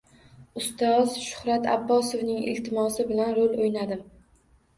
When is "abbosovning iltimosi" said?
1.73-3.07